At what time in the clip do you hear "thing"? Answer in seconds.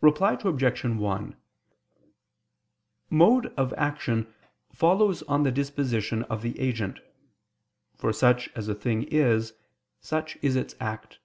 8.74-9.04